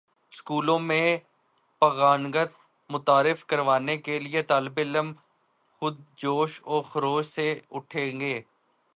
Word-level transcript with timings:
سکولوں 0.33 0.79
میں 0.79 1.07
یگانگت 1.81 2.51
متعارف 2.89 3.45
کروانے 3.45 3.97
کے 3.97 4.19
لیے 4.19 4.41
طالب 4.43 4.75
علم 4.77 5.13
خود 5.81 5.95
جوش 6.17 6.61
و 6.65 6.81
خروش 6.81 7.25
سے 7.27 7.47
اٹھیں 7.71 8.19
گے 8.19 8.35